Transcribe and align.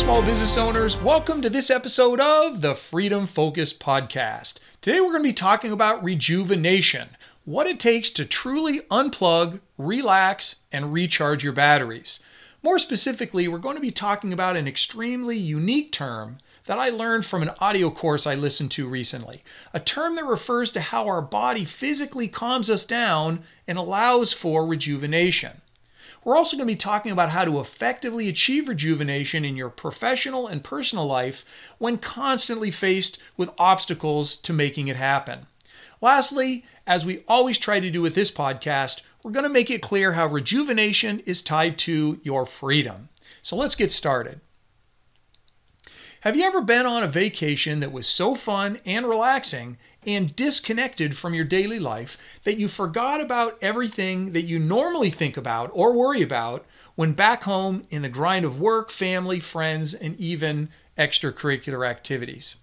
small 0.00 0.22
business 0.22 0.56
owners. 0.56 0.98
Welcome 1.02 1.42
to 1.42 1.50
this 1.50 1.68
episode 1.68 2.20
of 2.20 2.62
the 2.62 2.74
Freedom 2.74 3.26
Focus 3.26 3.74
Podcast. 3.74 4.54
Today, 4.80 4.98
we're 4.98 5.10
going 5.10 5.22
to 5.22 5.28
be 5.28 5.34
talking 5.34 5.72
about 5.72 6.02
rejuvenation 6.02 7.10
what 7.44 7.66
it 7.66 7.78
takes 7.78 8.10
to 8.12 8.24
truly 8.24 8.80
unplug, 8.90 9.60
relax, 9.76 10.62
and 10.72 10.94
recharge 10.94 11.44
your 11.44 11.52
batteries. 11.52 12.20
More 12.62 12.78
specifically, 12.78 13.46
we're 13.46 13.58
going 13.58 13.76
to 13.76 13.82
be 13.82 13.90
talking 13.90 14.32
about 14.32 14.56
an 14.56 14.66
extremely 14.66 15.36
unique 15.36 15.92
term 15.92 16.38
that 16.64 16.78
I 16.78 16.88
learned 16.88 17.26
from 17.26 17.42
an 17.42 17.50
audio 17.60 17.90
course 17.90 18.26
I 18.26 18.34
listened 18.34 18.70
to 18.72 18.88
recently. 18.88 19.44
A 19.74 19.80
term 19.80 20.16
that 20.16 20.24
refers 20.24 20.72
to 20.72 20.80
how 20.80 21.08
our 21.08 21.20
body 21.20 21.66
physically 21.66 22.26
calms 22.26 22.70
us 22.70 22.86
down 22.86 23.42
and 23.68 23.76
allows 23.76 24.32
for 24.32 24.66
rejuvenation. 24.66 25.60
We're 26.24 26.36
also 26.36 26.56
going 26.56 26.68
to 26.68 26.74
be 26.74 26.76
talking 26.76 27.12
about 27.12 27.30
how 27.30 27.44
to 27.44 27.60
effectively 27.60 28.28
achieve 28.28 28.68
rejuvenation 28.68 29.44
in 29.44 29.56
your 29.56 29.70
professional 29.70 30.46
and 30.46 30.62
personal 30.62 31.06
life 31.06 31.44
when 31.78 31.96
constantly 31.98 32.70
faced 32.70 33.18
with 33.36 33.50
obstacles 33.58 34.36
to 34.38 34.52
making 34.52 34.88
it 34.88 34.96
happen. 34.96 35.46
Lastly, 36.00 36.64
as 36.86 37.06
we 37.06 37.24
always 37.26 37.58
try 37.58 37.80
to 37.80 37.90
do 37.90 38.02
with 38.02 38.14
this 38.14 38.30
podcast, 38.30 39.02
we're 39.22 39.30
going 39.30 39.44
to 39.44 39.48
make 39.50 39.70
it 39.70 39.82
clear 39.82 40.12
how 40.12 40.26
rejuvenation 40.26 41.20
is 41.20 41.42
tied 41.42 41.78
to 41.78 42.20
your 42.22 42.44
freedom. 42.46 43.08
So 43.42 43.56
let's 43.56 43.74
get 43.74 43.90
started. 43.90 44.40
Have 46.22 46.36
you 46.36 46.44
ever 46.44 46.60
been 46.60 46.84
on 46.84 47.02
a 47.02 47.08
vacation 47.08 47.80
that 47.80 47.92
was 47.92 48.06
so 48.06 48.34
fun 48.34 48.78
and 48.84 49.06
relaxing 49.06 49.78
and 50.06 50.34
disconnected 50.34 51.16
from 51.16 51.34
your 51.34 51.44
daily 51.44 51.78
life 51.78 52.16
that 52.44 52.56
you 52.56 52.68
forgot 52.68 53.20
about 53.20 53.58
everything 53.60 54.32
that 54.32 54.46
you 54.46 54.58
normally 54.58 55.10
think 55.10 55.36
about 55.36 55.70
or 55.72 55.96
worry 55.96 56.22
about 56.22 56.64
when 56.94 57.12
back 57.12 57.44
home 57.44 57.84
in 57.90 58.02
the 58.02 58.08
grind 58.08 58.44
of 58.44 58.60
work, 58.60 58.90
family, 58.90 59.40
friends, 59.40 59.94
and 59.94 60.18
even 60.18 60.68
extracurricular 60.96 61.88
activities. 61.88 62.56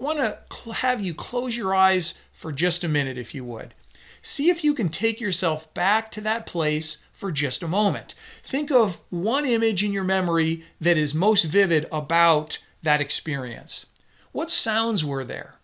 I 0.00 0.04
want 0.04 0.18
to 0.18 0.72
have 0.72 1.00
you 1.00 1.14
close 1.14 1.56
your 1.56 1.74
eyes 1.74 2.14
for 2.32 2.52
just 2.52 2.84
a 2.84 2.88
minute, 2.88 3.18
if 3.18 3.34
you 3.34 3.44
would. 3.44 3.74
See 4.22 4.50
if 4.50 4.62
you 4.62 4.74
can 4.74 4.88
take 4.88 5.20
yourself 5.20 5.72
back 5.74 6.10
to 6.12 6.20
that 6.22 6.46
place 6.46 6.98
for 7.12 7.32
just 7.32 7.62
a 7.62 7.68
moment. 7.68 8.14
Think 8.42 8.70
of 8.70 9.00
one 9.10 9.44
image 9.44 9.82
in 9.82 9.92
your 9.92 10.04
memory 10.04 10.64
that 10.80 10.96
is 10.96 11.14
most 11.14 11.44
vivid 11.44 11.86
about 11.90 12.58
that 12.82 13.00
experience. 13.00 13.86
What 14.32 14.50
sounds 14.50 15.04
were 15.04 15.24
there? 15.24 15.57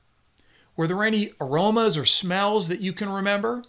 Were 0.77 0.87
there 0.87 1.05
any 1.05 1.33
aromas 1.41 1.97
or 1.97 2.05
smells 2.05 2.69
that 2.69 2.81
you 2.81 2.93
can 2.93 3.09
remember? 3.09 3.63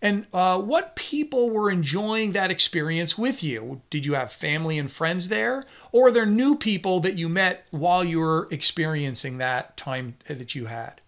And 0.00 0.26
uh, 0.32 0.60
what 0.60 0.96
people 0.96 1.48
were 1.50 1.70
enjoying 1.70 2.32
that 2.32 2.50
experience 2.50 3.16
with 3.16 3.44
you? 3.44 3.82
Did 3.88 4.04
you 4.04 4.14
have 4.14 4.32
family 4.32 4.76
and 4.76 4.90
friends 4.90 5.28
there? 5.28 5.62
Or 5.92 6.08
are 6.08 6.10
there 6.10 6.26
new 6.26 6.56
people 6.56 6.98
that 7.00 7.16
you 7.16 7.28
met 7.28 7.66
while 7.70 8.02
you 8.02 8.18
were 8.18 8.48
experiencing 8.50 9.38
that 9.38 9.76
time 9.76 10.16
that 10.26 10.56
you 10.56 10.66
had? 10.66 11.00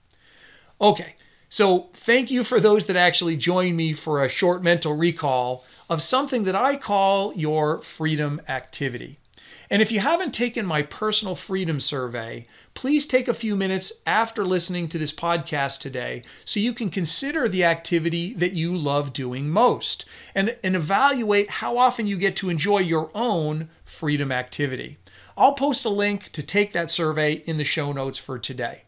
Okay, 0.81 1.17
so 1.49 1.89
thank 1.95 2.31
you 2.31 2.45
for 2.45 2.61
those 2.61 2.87
that 2.87 2.97
actually 2.97 3.37
joined 3.37 3.77
me 3.77 3.93
for 3.93 4.23
a 4.23 4.29
short 4.29 4.63
mental 4.63 4.97
recall 4.97 5.65
of 5.91 6.01
something 6.01 6.45
that 6.45 6.55
I 6.55 6.77
call 6.77 7.35
your 7.35 7.79
freedom 7.79 8.41
activity. 8.49 9.19
And 9.71 9.81
if 9.81 9.91
you 9.91 10.01
haven't 10.01 10.33
taken 10.33 10.67
my 10.67 10.83
personal 10.83 11.35
freedom 11.35 11.81
survey, 11.81 12.47
please 12.75 13.07
take 13.07 13.29
a 13.29 13.35
few 13.35 13.57
minutes 13.57 13.93
after 14.07 14.45
listening 14.45 14.89
to 14.89 14.99
this 14.99 15.13
podcast 15.13 15.81
today 15.81 16.23
so 16.45 16.61
you 16.61 16.73
can 16.73 16.91
consider 16.91 17.49
the 17.49 17.65
activity 17.65 18.35
that 18.35 18.53
you 18.53 18.77
love 18.77 19.13
doing 19.13 19.49
most 19.49 20.05
and, 20.35 20.57
and 20.63 20.77
evaluate 20.77 21.51
how 21.51 21.79
often 21.79 22.07
you 22.07 22.17
get 22.17 22.37
to 22.37 22.51
enjoy 22.51 22.79
your 22.79 23.11
own 23.15 23.69
freedom 23.85 24.31
activity. 24.31 24.99
I'll 25.37 25.55
post 25.55 25.85
a 25.85 25.91
link 25.91 26.31
to 26.33 26.43
take 26.43 26.73
that 26.73 26.91
survey 26.91 27.43
in 27.47 27.57
the 27.57 27.65
show 27.65 27.93
notes 27.93 28.19
for 28.19 28.39
today. 28.39 28.83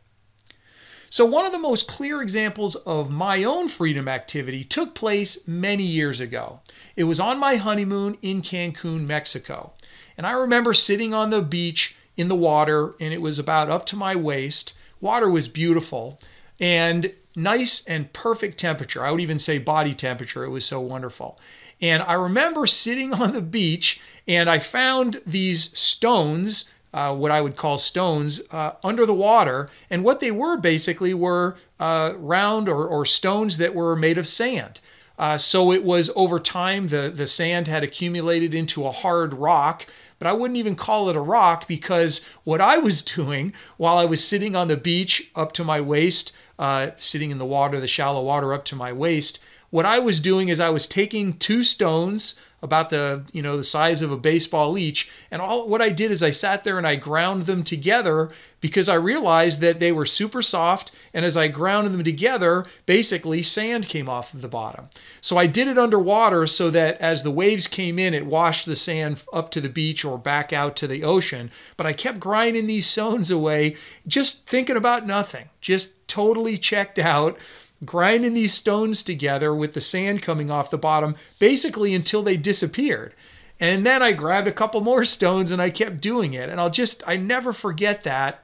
So, 1.09 1.25
one 1.25 1.47
of 1.47 1.53
the 1.53 1.59
most 1.59 1.89
clear 1.89 2.21
examples 2.21 2.75
of 2.75 3.11
my 3.11 3.45
own 3.45 3.69
freedom 3.69 4.09
activity 4.09 4.65
took 4.65 4.95
place 4.95 5.47
many 5.47 5.85
years 5.85 6.21
ago. 6.21 6.61
It 6.97 7.05
was 7.05 7.21
on 7.21 7.39
my 7.39 7.57
honeymoon 7.57 8.19
in 8.23 8.43
Cancun, 8.43 9.07
Mexico. 9.07 9.73
And 10.17 10.27
I 10.27 10.33
remember 10.33 10.73
sitting 10.75 11.13
on 11.13 11.31
the 11.31 11.43
beach 11.43 11.97
in 12.17 12.29
the 12.29 12.35
water, 12.35 12.95
and 13.01 13.13
it 13.13 13.21
was 13.21 13.39
about 13.39 13.69
up 13.69 13.87
to 13.87 13.97
my 13.97 14.17
waist. 14.17 14.73
Water 15.01 15.29
was 15.29 15.49
beautiful 15.49 16.19
and 16.59 17.13
nice 17.35 17.85
and 17.85 18.13
perfect 18.13 18.59
temperature. 18.59 19.05
I 19.05 19.11
would 19.11 19.21
even 19.21 19.39
say 19.39 19.59
body 19.59 19.95
temperature. 19.95 20.45
It 20.45 20.51
was 20.51 20.65
so 20.65 20.81
wonderful. 20.81 21.39
And 21.81 22.03
I 22.03 22.15
remember 22.15 22.67
sitting 22.67 23.13
on 23.23 23.33
the 23.33 23.43
beach, 23.43 24.01
and 24.27 24.49
I 24.49 24.59
found 24.59 25.21
these 25.27 25.77
stones. 25.79 26.73
Uh, 26.95 27.15
what 27.15 27.31
I 27.31 27.43
would 27.43 27.57
call 27.57 27.77
stones 27.77 28.41
uh, 28.51 28.73
under 28.83 29.05
the 29.05 29.13
water. 29.13 29.69
And 29.91 30.03
what 30.03 30.21
they 30.21 30.31
were 30.31 30.57
basically 30.57 31.13
were 31.13 31.57
uh, 31.79 32.15
round 32.17 32.71
or, 32.71 32.87
or, 32.87 33.05
stones 33.05 33.59
that 33.59 33.75
were 33.75 33.95
made 33.95 34.17
of 34.17 34.27
sand. 34.27 34.81
Uh, 35.19 35.37
so 35.37 35.73
it 35.73 35.85
was 35.85 36.11
over 36.17 36.41
time, 36.41 36.89
the, 36.89 37.13
the 37.15 37.27
sand 37.27 37.69
had 37.69 37.83
accumulated 37.83 38.55
into 38.55 38.87
a 38.87 38.93
hard 38.93 39.35
rock 39.35 39.85
but 40.19 40.29
I 40.29 40.33
wouldn't 40.33 40.59
even 40.59 40.77
call 40.77 41.09
it 41.09 41.17
a 41.17 41.21
rock 41.21 41.67
because 41.69 42.29
what 42.45 42.61
I 42.61 42.79
was 42.79 43.03
doing 43.17 43.53
while 43.77 43.99
I 43.99 44.05
was 44.05 44.27
sitting 44.27 44.57
on 44.57 44.69
the 44.69 44.77
beach 44.77 45.31
up 45.35 45.53
to 45.53 45.65
my 45.65 45.81
waist, 45.81 46.33
uh, 46.59 46.91
sitting 46.97 47.31
in 47.31 47.39
the 47.39 47.45
water, 47.45 47.81
the 47.81 47.89
shallow 47.89 48.23
water 48.23 48.53
up 48.55 48.65
to 48.67 48.77
my 48.77 48.93
waist, 48.93 49.39
what 49.71 49.85
I 49.85 49.99
was 49.99 50.21
doing 50.21 50.49
is 50.49 50.61
I 50.61 50.71
was 50.71 50.87
taking 50.87 51.35
two 51.35 51.65
stones 51.65 52.41
about 52.67 52.91
the 52.91 53.25
you 53.33 53.41
know 53.41 53.57
the 53.57 53.65
size 53.65 54.03
of 54.03 54.13
a 54.13 54.19
baseball 54.19 54.77
each 54.77 55.11
and 55.31 55.41
all 55.41 55.67
what 55.67 55.81
I 55.81 55.89
did 55.89 56.11
is 56.11 56.23
I 56.23 56.33
sat 56.33 56.65
there 56.65 56.77
and 56.77 56.87
I 56.87 56.97
ground 56.97 57.47
them 57.47 57.63
together 57.63 58.31
because 58.61 58.89
I 58.89 58.95
realized 58.95 59.61
that 59.61 59.79
they 59.81 59.93
were 59.93 60.07
super 60.07 60.43
soft. 60.43 60.91
And 61.15 61.25
as 61.25 61.37
I 61.37 61.49
ground 61.49 61.89
them 61.89 62.03
together 62.03 62.67
basically 62.85 63.43
sand 63.43 63.89
came 63.89 64.09
off 64.09 64.35
of 64.35 64.43
the 64.43 64.49
bottom. 64.49 64.89
So 65.21 65.39
I 65.39 65.47
did 65.47 65.69
it 65.69 65.79
underwater 65.79 66.47
so 66.47 66.69
that 66.71 67.01
as 67.01 67.23
the 67.23 67.31
waves 67.31 67.69
came 67.69 67.99
in 67.99 68.13
it 68.13 68.27
washed 68.27 68.67
the 68.67 68.77
sand 68.77 69.23
up 69.33 69.51
to 69.53 69.61
the 69.61 69.69
beach 69.69 70.05
or 70.05 70.19
back 70.19 70.53
out 70.53 70.75
to 70.77 70.87
the 70.87 71.05
ocean, 71.05 71.51
but 71.77 71.87
I 71.87 71.93
kept 71.93 72.21
grinding 72.21 72.67
these 72.67 72.87
stones 72.87 73.31
away 73.31 73.77
just 74.07 74.49
thinking 74.49 74.77
about 74.77 75.07
nothing, 75.07 75.49
just 75.61 76.07
totally 76.09 76.59
checked 76.59 76.99
out 76.99 77.39
grinding 77.85 78.35
these 78.35 78.55
stones 78.55 79.03
together 79.03 79.55
with 79.55 79.75
the 79.75 79.81
sand 79.81 80.23
coming 80.23 80.51
off 80.51 80.71
the 80.71 80.79
bottom, 80.79 81.17
basically 81.39 81.95
until 81.95 82.23
they 82.23 82.37
disappeared. 82.37 83.15
And 83.59 83.87
then 83.87 84.03
I 84.03 84.13
grabbed 84.13 84.49
a 84.49 84.53
couple 84.53 84.81
more 84.81 85.05
stones 85.17 85.51
and 85.51 85.61
I 85.61 85.71
kept 85.71 86.01
doing 86.01 86.35
it. 86.35 86.49
And 86.49 86.61
I'll 86.61 86.71
just, 86.71 87.03
I 87.07 87.17
never 87.17 87.53
forget 87.53 88.03
that 88.03 88.43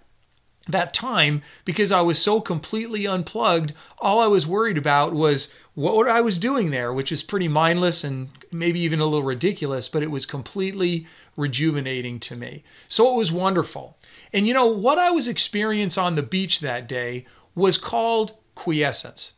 that 0.69 0.94
time 0.94 1.43
because 1.65 1.91
I 1.91 2.03
was 2.03 2.22
so 2.22 2.41
completely 2.41 3.04
unplugged. 3.04 3.72
All 3.98 4.20
I 4.20 4.28
was 4.28 4.47
worried 4.47 4.78
about 4.78 5.12
was 5.12 5.53
what 5.75 6.09
I 6.09 6.20
was 6.20 6.38
doing 6.38 6.70
there, 6.70 6.93
which 6.93 7.10
is 7.10 7.22
pretty 7.22 7.49
mindless 7.49 8.04
and 8.04 8.28
maybe 8.53 8.78
even 8.81 9.00
a 9.00 9.06
little 9.06 9.25
ridiculous, 9.25 9.88
but 9.88 10.04
it 10.04 10.10
was 10.10 10.25
completely 10.25 11.06
rejuvenating 11.37 12.20
to 12.20 12.37
me. 12.37 12.62
So 12.88 13.12
it 13.12 13.16
was 13.16 13.32
wonderful. 13.32 13.97
And 14.32 14.47
you 14.47 14.54
know, 14.54 14.66
what 14.66 14.99
I 14.99 15.10
was 15.10 15.26
experiencing 15.26 16.03
on 16.03 16.14
the 16.14 16.22
beach 16.22 16.60
that 16.60 16.88
day 16.88 17.26
was 17.54 17.78
called 17.78 18.34
quiescence, 18.62 19.34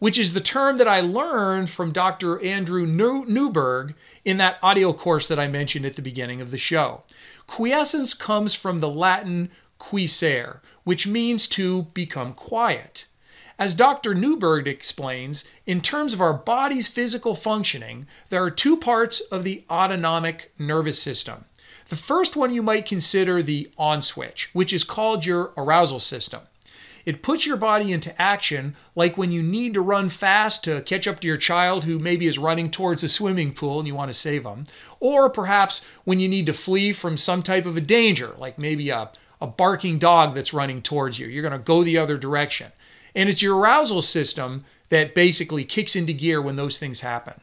which 0.00 0.18
is 0.18 0.34
the 0.34 0.40
term 0.40 0.78
that 0.78 0.88
I 0.88 0.98
learned 0.98 1.70
from 1.70 1.92
Dr. 1.92 2.42
Andrew 2.42 2.84
Newberg 2.84 3.94
in 4.24 4.36
that 4.38 4.58
audio 4.64 4.92
course 4.92 5.28
that 5.28 5.38
I 5.38 5.46
mentioned 5.46 5.86
at 5.86 5.94
the 5.94 6.02
beginning 6.02 6.40
of 6.40 6.50
the 6.50 6.58
show. 6.58 7.04
Quiescence 7.46 8.14
comes 8.14 8.52
from 8.56 8.80
the 8.80 8.88
Latin 8.88 9.52
quiescere, 9.78 10.60
which 10.82 11.06
means 11.06 11.46
to 11.50 11.84
become 11.94 12.32
quiet. 12.32 13.06
As 13.60 13.76
Dr. 13.76 14.12
Newberg 14.12 14.66
explains, 14.66 15.44
in 15.66 15.80
terms 15.80 16.12
of 16.12 16.20
our 16.20 16.34
body's 16.34 16.88
physical 16.88 17.36
functioning, 17.36 18.08
there 18.30 18.42
are 18.42 18.50
two 18.50 18.76
parts 18.76 19.20
of 19.20 19.44
the 19.44 19.62
autonomic 19.70 20.52
nervous 20.58 21.00
system. 21.00 21.44
The 21.90 21.96
first 21.96 22.34
one 22.34 22.52
you 22.52 22.64
might 22.64 22.86
consider 22.86 23.40
the 23.40 23.70
on 23.78 24.02
switch, 24.02 24.50
which 24.52 24.72
is 24.72 24.82
called 24.82 25.24
your 25.24 25.52
arousal 25.56 26.00
system. 26.00 26.40
It 27.04 27.22
puts 27.22 27.46
your 27.46 27.56
body 27.56 27.92
into 27.92 28.20
action, 28.20 28.74
like 28.94 29.18
when 29.18 29.30
you 29.30 29.42
need 29.42 29.74
to 29.74 29.80
run 29.80 30.08
fast 30.08 30.64
to 30.64 30.80
catch 30.82 31.06
up 31.06 31.20
to 31.20 31.28
your 31.28 31.36
child 31.36 31.84
who 31.84 31.98
maybe 31.98 32.26
is 32.26 32.38
running 32.38 32.70
towards 32.70 33.02
a 33.02 33.08
swimming 33.08 33.52
pool 33.52 33.78
and 33.78 33.86
you 33.86 33.94
want 33.94 34.10
to 34.10 34.18
save 34.18 34.44
them. 34.44 34.64
Or 35.00 35.28
perhaps 35.28 35.86
when 36.04 36.20
you 36.20 36.28
need 36.28 36.46
to 36.46 36.52
flee 36.52 36.92
from 36.92 37.16
some 37.16 37.42
type 37.42 37.66
of 37.66 37.76
a 37.76 37.82
danger, 37.82 38.34
like 38.38 38.58
maybe 38.58 38.90
a, 38.90 39.10
a 39.40 39.46
barking 39.46 39.98
dog 39.98 40.34
that's 40.34 40.54
running 40.54 40.80
towards 40.80 41.18
you. 41.18 41.26
You're 41.26 41.42
going 41.42 41.52
to 41.52 41.58
go 41.58 41.84
the 41.84 41.98
other 41.98 42.16
direction. 42.16 42.72
And 43.14 43.28
it's 43.28 43.42
your 43.42 43.58
arousal 43.58 44.02
system 44.02 44.64
that 44.88 45.14
basically 45.14 45.64
kicks 45.64 45.94
into 45.94 46.12
gear 46.12 46.40
when 46.40 46.56
those 46.56 46.78
things 46.78 47.00
happen. 47.00 47.40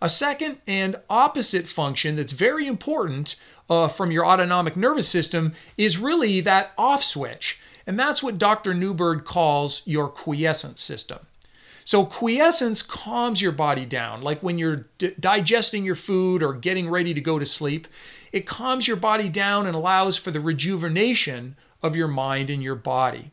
A 0.00 0.08
second 0.08 0.58
and 0.66 0.96
opposite 1.08 1.66
function 1.66 2.16
that's 2.16 2.32
very 2.32 2.66
important 2.66 3.36
uh, 3.70 3.88
from 3.88 4.10
your 4.10 4.26
autonomic 4.26 4.76
nervous 4.76 5.08
system 5.08 5.54
is 5.76 5.98
really 5.98 6.40
that 6.42 6.72
off 6.76 7.02
switch. 7.02 7.58
And 7.86 7.98
that's 7.98 8.22
what 8.22 8.38
Dr. 8.38 8.74
Newberg 8.74 9.24
calls 9.24 9.82
your 9.86 10.08
quiescent 10.08 10.78
system. 10.78 11.20
So, 11.84 12.04
quiescence 12.04 12.82
calms 12.82 13.40
your 13.40 13.52
body 13.52 13.84
down, 13.84 14.20
like 14.20 14.42
when 14.42 14.58
you're 14.58 14.86
d- 14.98 15.14
digesting 15.20 15.84
your 15.84 15.94
food 15.94 16.42
or 16.42 16.52
getting 16.52 16.90
ready 16.90 17.14
to 17.14 17.20
go 17.20 17.38
to 17.38 17.46
sleep. 17.46 17.86
It 18.32 18.44
calms 18.44 18.88
your 18.88 18.96
body 18.96 19.28
down 19.28 19.66
and 19.66 19.76
allows 19.76 20.16
for 20.16 20.32
the 20.32 20.40
rejuvenation 20.40 21.56
of 21.82 21.94
your 21.94 22.08
mind 22.08 22.50
and 22.50 22.60
your 22.60 22.74
body. 22.74 23.30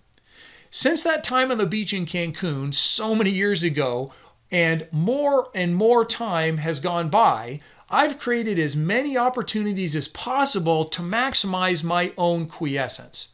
Since 0.69 1.01
that 1.03 1.23
time 1.23 1.51
on 1.51 1.57
the 1.57 1.65
beach 1.65 1.93
in 1.93 2.05
Cancun, 2.05 2.73
so 2.73 3.15
many 3.15 3.31
years 3.31 3.63
ago, 3.63 4.13
and 4.51 4.87
more 4.91 5.49
and 5.55 5.75
more 5.75 6.05
time 6.05 6.57
has 6.57 6.79
gone 6.79 7.09
by, 7.09 7.59
I've 7.89 8.19
created 8.19 8.57
as 8.59 8.75
many 8.75 9.17
opportunities 9.17 9.95
as 9.95 10.07
possible 10.07 10.85
to 10.85 11.01
maximize 11.01 11.83
my 11.83 12.11
own 12.17 12.45
quiescence. 12.45 13.32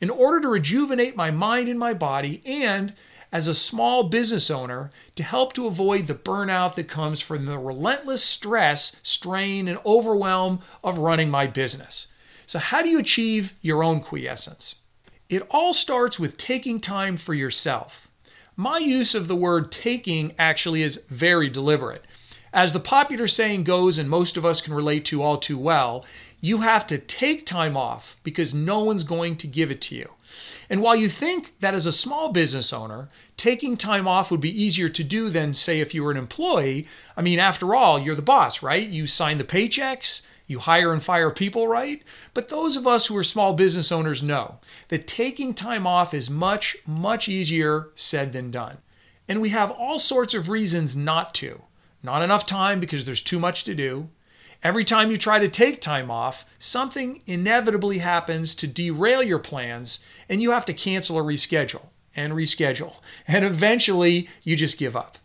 In 0.00 0.10
order 0.10 0.40
to 0.40 0.48
rejuvenate 0.48 1.14
my 1.14 1.30
mind 1.30 1.68
and 1.68 1.78
my 1.78 1.92
body, 1.92 2.42
and 2.46 2.94
as 3.32 3.46
a 3.46 3.54
small 3.54 4.04
business 4.04 4.50
owner 4.50 4.90
to 5.14 5.22
help 5.22 5.52
to 5.52 5.66
avoid 5.66 6.06
the 6.06 6.14
burnout 6.14 6.74
that 6.74 6.88
comes 6.88 7.20
from 7.20 7.46
the 7.46 7.58
relentless 7.58 8.24
stress, 8.24 8.96
strain, 9.02 9.68
and 9.68 9.78
overwhelm 9.84 10.60
of 10.82 10.98
running 10.98 11.30
my 11.30 11.46
business. 11.46 12.08
So, 12.46 12.58
how 12.58 12.82
do 12.82 12.88
you 12.88 12.98
achieve 12.98 13.54
your 13.60 13.84
own 13.84 14.00
quiescence? 14.00 14.80
It 15.28 15.46
all 15.50 15.72
starts 15.72 16.18
with 16.18 16.36
taking 16.36 16.80
time 16.80 17.16
for 17.16 17.34
yourself. 17.34 18.08
My 18.56 18.78
use 18.78 19.14
of 19.14 19.28
the 19.28 19.36
word 19.36 19.70
taking 19.70 20.34
actually 20.38 20.82
is 20.82 21.04
very 21.08 21.48
deliberate. 21.48 22.04
As 22.52 22.72
the 22.72 22.80
popular 22.80 23.28
saying 23.28 23.62
goes, 23.62 23.96
and 23.96 24.10
most 24.10 24.36
of 24.36 24.44
us 24.44 24.60
can 24.60 24.74
relate 24.74 25.04
to 25.06 25.22
all 25.22 25.38
too 25.38 25.56
well, 25.56 26.04
you 26.40 26.58
have 26.58 26.86
to 26.86 26.98
take 26.98 27.44
time 27.44 27.76
off 27.76 28.16
because 28.22 28.54
no 28.54 28.80
one's 28.80 29.04
going 29.04 29.36
to 29.36 29.46
give 29.46 29.70
it 29.70 29.80
to 29.82 29.94
you. 29.94 30.10
And 30.68 30.80
while 30.80 30.96
you 30.96 31.08
think 31.08 31.58
that 31.60 31.74
as 31.74 31.86
a 31.86 31.92
small 31.92 32.32
business 32.32 32.72
owner, 32.72 33.08
taking 33.36 33.76
time 33.76 34.06
off 34.06 34.30
would 34.30 34.40
be 34.40 34.62
easier 34.62 34.88
to 34.88 35.04
do 35.04 35.28
than, 35.28 35.54
say, 35.54 35.80
if 35.80 35.94
you 35.94 36.04
were 36.04 36.12
an 36.12 36.16
employee, 36.16 36.86
I 37.16 37.22
mean, 37.22 37.38
after 37.38 37.74
all, 37.74 37.98
you're 37.98 38.14
the 38.14 38.22
boss, 38.22 38.62
right? 38.62 38.88
You 38.88 39.06
sign 39.06 39.38
the 39.38 39.44
paychecks, 39.44 40.24
you 40.46 40.60
hire 40.60 40.92
and 40.92 41.02
fire 41.02 41.30
people, 41.30 41.68
right? 41.68 42.02
But 42.34 42.48
those 42.48 42.76
of 42.76 42.86
us 42.86 43.06
who 43.06 43.16
are 43.16 43.24
small 43.24 43.52
business 43.52 43.92
owners 43.92 44.22
know 44.22 44.58
that 44.88 45.06
taking 45.06 45.54
time 45.54 45.86
off 45.86 46.14
is 46.14 46.30
much, 46.30 46.76
much 46.86 47.28
easier 47.28 47.88
said 47.94 48.32
than 48.32 48.50
done. 48.50 48.78
And 49.28 49.40
we 49.40 49.50
have 49.50 49.70
all 49.70 49.98
sorts 49.98 50.34
of 50.34 50.48
reasons 50.48 50.96
not 50.96 51.34
to. 51.34 51.62
Not 52.02 52.22
enough 52.22 52.46
time 52.46 52.80
because 52.80 53.04
there's 53.04 53.20
too 53.20 53.38
much 53.38 53.64
to 53.64 53.74
do. 53.74 54.08
Every 54.62 54.84
time 54.84 55.10
you 55.10 55.16
try 55.16 55.38
to 55.38 55.48
take 55.48 55.80
time 55.80 56.10
off, 56.10 56.44
something 56.58 57.22
inevitably 57.26 57.98
happens 57.98 58.54
to 58.56 58.66
derail 58.66 59.22
your 59.22 59.38
plans, 59.38 60.04
and 60.28 60.42
you 60.42 60.50
have 60.50 60.66
to 60.66 60.74
cancel 60.74 61.16
or 61.16 61.24
reschedule 61.24 61.86
and 62.14 62.34
reschedule. 62.34 62.94
And 63.26 63.44
eventually, 63.44 64.28
you 64.42 64.56
just 64.56 64.76
give 64.76 64.96
up. 64.96 65.18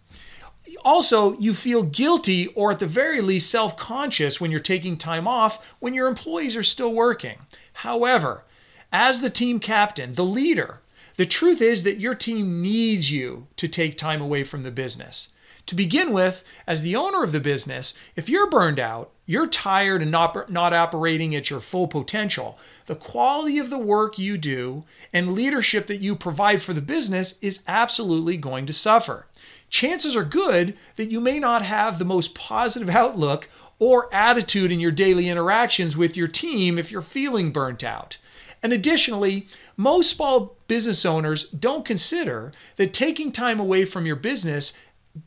Also, 0.83 1.37
you 1.39 1.53
feel 1.53 1.83
guilty 1.83 2.47
or 2.49 2.71
at 2.71 2.79
the 2.79 2.87
very 2.87 3.19
least 3.19 3.49
self 3.49 3.75
conscious 3.75 4.39
when 4.39 4.51
you're 4.51 4.59
taking 4.59 4.95
time 4.95 5.27
off 5.27 5.65
when 5.79 5.93
your 5.93 6.07
employees 6.07 6.55
are 6.55 6.63
still 6.63 6.93
working. 6.93 7.39
However, 7.73 8.43
as 8.91 9.19
the 9.19 9.29
team 9.29 9.59
captain, 9.59 10.13
the 10.13 10.23
leader, 10.23 10.81
the 11.17 11.25
truth 11.25 11.61
is 11.61 11.83
that 11.83 11.99
your 11.99 12.13
team 12.13 12.61
needs 12.61 13.11
you 13.11 13.47
to 13.57 13.67
take 13.67 13.97
time 13.97 14.21
away 14.21 14.43
from 14.43 14.63
the 14.63 14.71
business. 14.71 15.29
To 15.67 15.75
begin 15.75 16.13
with, 16.13 16.43
as 16.67 16.81
the 16.81 16.95
owner 16.95 17.23
of 17.23 17.31
the 17.31 17.39
business, 17.39 17.97
if 18.15 18.29
you're 18.29 18.49
burned 18.49 18.79
out, 18.79 19.11
you're 19.25 19.47
tired 19.47 20.03
and 20.03 20.11
not, 20.11 20.51
not 20.51 20.73
operating 20.73 21.33
at 21.35 21.49
your 21.49 21.59
full 21.59 21.87
potential, 21.87 22.59
the 22.85 22.95
quality 22.95 23.57
of 23.57 23.71
the 23.71 23.79
work 23.79 24.19
you 24.19 24.37
do 24.37 24.83
and 25.11 25.33
leadership 25.33 25.87
that 25.87 26.01
you 26.01 26.15
provide 26.15 26.61
for 26.61 26.73
the 26.73 26.81
business 26.81 27.39
is 27.41 27.63
absolutely 27.67 28.37
going 28.37 28.67
to 28.67 28.73
suffer. 28.73 29.25
Chances 29.69 30.15
are 30.15 30.23
good 30.23 30.77
that 30.95 31.09
you 31.09 31.19
may 31.19 31.39
not 31.39 31.63
have 31.63 31.97
the 31.97 32.05
most 32.05 32.35
positive 32.35 32.89
outlook 32.89 33.49
or 33.79 34.13
attitude 34.13 34.71
in 34.71 34.79
your 34.79 34.91
daily 34.91 35.27
interactions 35.27 35.97
with 35.97 36.15
your 36.15 36.27
team 36.27 36.77
if 36.77 36.91
you're 36.91 37.01
feeling 37.01 37.51
burnt 37.51 37.83
out. 37.83 38.17
And 38.61 38.71
additionally, 38.71 39.47
most 39.75 40.15
small 40.15 40.55
business 40.67 41.05
owners 41.05 41.49
don't 41.49 41.85
consider 41.85 42.51
that 42.77 42.93
taking 42.93 43.31
time 43.31 43.59
away 43.59 43.85
from 43.85 44.05
your 44.05 44.15
business 44.15 44.77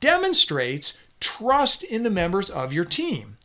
demonstrates 0.01 0.99
trust 1.21 1.83
in 1.83 2.03
the 2.03 2.11
members 2.11 2.51
of 2.51 2.73
your 2.73 2.85
team. 2.85 3.37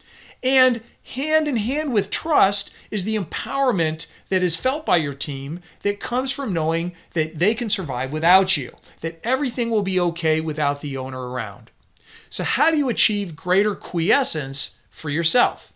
And 0.41 0.81
hand 1.03 1.47
in 1.47 1.57
hand 1.57 1.93
with 1.93 2.09
trust 2.09 2.71
is 2.91 3.05
the 3.05 3.15
empowerment 3.15 4.07
that 4.29 4.43
is 4.43 4.55
felt 4.55 4.85
by 4.85 4.97
your 4.97 5.13
team 5.13 5.61
that 5.81 5.99
comes 5.99 6.31
from 6.31 6.53
knowing 6.53 6.93
that 7.13 7.39
they 7.39 7.55
can 7.55 7.69
survive 7.69 8.11
without 8.11 8.57
you, 8.57 8.75
that 9.01 9.19
everything 9.23 9.69
will 9.69 9.83
be 9.83 9.99
okay 9.99 10.41
without 10.41 10.81
the 10.81 10.97
owner 10.97 11.29
around. 11.29 11.71
So, 12.29 12.43
how 12.43 12.71
do 12.71 12.77
you 12.77 12.89
achieve 12.89 13.35
greater 13.35 13.75
quiescence 13.75 14.77
for 14.89 15.09
yourself? 15.09 15.72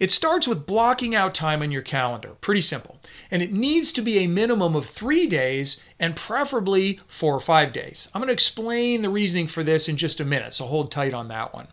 It 0.00 0.12
starts 0.12 0.46
with 0.46 0.66
blocking 0.66 1.14
out 1.14 1.34
time 1.34 1.60
on 1.60 1.72
your 1.72 1.82
calendar. 1.82 2.30
Pretty 2.40 2.60
simple. 2.60 3.00
And 3.30 3.42
it 3.42 3.52
needs 3.52 3.92
to 3.92 4.02
be 4.02 4.18
a 4.18 4.28
minimum 4.28 4.76
of 4.76 4.86
three 4.86 5.26
days 5.26 5.82
and 5.98 6.14
preferably 6.14 7.00
four 7.06 7.34
or 7.34 7.40
five 7.40 7.72
days. 7.72 8.10
I'm 8.14 8.20
going 8.20 8.28
to 8.28 8.32
explain 8.32 9.02
the 9.02 9.10
reasoning 9.10 9.48
for 9.48 9.62
this 9.62 9.88
in 9.88 9.96
just 9.96 10.20
a 10.20 10.24
minute, 10.24 10.54
so 10.54 10.66
hold 10.66 10.90
tight 10.92 11.14
on 11.14 11.28
that 11.28 11.52
one. 11.52 11.66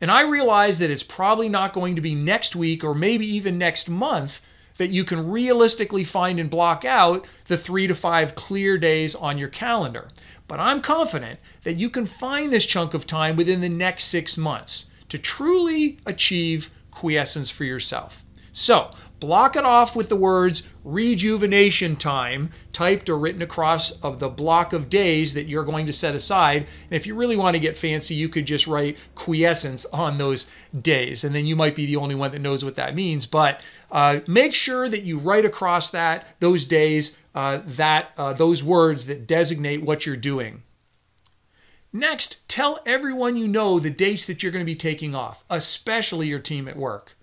And 0.00 0.10
I 0.10 0.22
realize 0.22 0.78
that 0.80 0.90
it's 0.90 1.02
probably 1.02 1.48
not 1.48 1.72
going 1.72 1.94
to 1.94 2.02
be 2.02 2.14
next 2.14 2.54
week 2.56 2.82
or 2.84 2.94
maybe 2.94 3.24
even 3.24 3.56
next 3.56 3.88
month 3.88 4.40
that 4.76 4.90
you 4.90 5.04
can 5.04 5.30
realistically 5.30 6.04
find 6.04 6.40
and 6.40 6.50
block 6.50 6.84
out 6.84 7.26
the 7.46 7.56
three 7.56 7.86
to 7.86 7.94
five 7.94 8.34
clear 8.34 8.76
days 8.76 9.14
on 9.14 9.38
your 9.38 9.48
calendar. 9.48 10.08
But 10.48 10.60
I'm 10.60 10.80
confident 10.80 11.40
that 11.62 11.76
you 11.76 11.88
can 11.88 12.06
find 12.06 12.52
this 12.52 12.66
chunk 12.66 12.94
of 12.94 13.06
time 13.06 13.36
within 13.36 13.60
the 13.60 13.68
next 13.68 14.04
six 14.04 14.36
months 14.36 14.90
to 15.08 15.18
truly 15.18 15.98
achieve 16.04 16.70
quiescence 16.92 17.50
for 17.50 17.64
yourself. 17.64 18.24
So, 18.52 18.90
block 19.18 19.56
it 19.56 19.64
off 19.64 19.96
with 19.96 20.08
the 20.08 20.16
words 20.16 20.68
rejuvenation 20.84 21.94
time 21.94 22.50
typed 22.72 23.08
or 23.08 23.16
written 23.16 23.40
across 23.40 23.92
of 24.00 24.18
the 24.18 24.28
block 24.28 24.72
of 24.72 24.90
days 24.90 25.32
that 25.34 25.46
you're 25.46 25.64
going 25.64 25.86
to 25.86 25.92
set 25.92 26.14
aside. 26.14 26.62
And 26.62 26.92
if 26.92 27.06
you 27.06 27.14
really 27.14 27.36
want 27.36 27.54
to 27.54 27.60
get 27.60 27.76
fancy, 27.76 28.14
you 28.14 28.28
could 28.28 28.46
just 28.46 28.66
write 28.66 28.98
quiescence 29.14 29.86
on 29.86 30.18
those 30.18 30.50
days. 30.78 31.22
And 31.24 31.34
then 31.34 31.46
you 31.46 31.56
might 31.56 31.76
be 31.76 31.86
the 31.86 31.96
only 31.96 32.16
one 32.16 32.32
that 32.32 32.40
knows 32.40 32.64
what 32.64 32.74
that 32.74 32.94
means. 32.94 33.24
But 33.24 33.60
uh, 33.90 34.20
make 34.26 34.54
sure 34.54 34.88
that 34.88 35.04
you 35.04 35.18
write 35.18 35.44
across 35.44 35.90
that, 35.92 36.26
those 36.40 36.64
days, 36.64 37.16
uh, 37.34 37.60
that 37.64 38.10
uh, 38.18 38.32
those 38.32 38.64
words 38.64 39.06
that 39.06 39.26
designate 39.26 39.82
what 39.82 40.04
you're 40.04 40.16
doing. 40.16 40.62
Next, 41.94 42.38
tell 42.48 42.80
everyone 42.86 43.36
you 43.36 43.46
know 43.46 43.78
the 43.78 43.90
dates 43.90 44.24
that 44.24 44.42
you're 44.42 44.50
going 44.50 44.64
to 44.64 44.72
be 44.72 44.74
taking 44.74 45.14
off, 45.14 45.44
especially 45.50 46.26
your 46.26 46.38
team 46.38 46.66
at 46.66 46.76
work. 46.76 47.14